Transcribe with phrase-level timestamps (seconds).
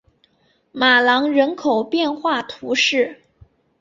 [0.71, 3.21] 马朗人口变化图示